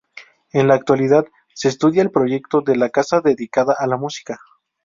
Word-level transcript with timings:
En 0.51 0.67
la 0.67 0.73
actualidad 0.73 1.27
se 1.53 1.67
estudia 1.67 2.01
el 2.01 2.09
proyecto 2.09 2.61
de 2.61 2.75
la 2.75 2.89
casa 2.89 3.21
dedicada 3.21 3.75
a 3.77 3.85
la 3.85 3.97
música. 3.97 4.39